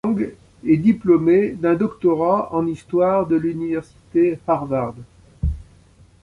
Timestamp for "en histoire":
2.55-3.27